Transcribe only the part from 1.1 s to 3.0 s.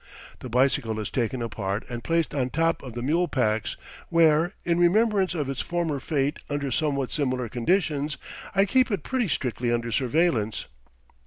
taken apart and placed on top of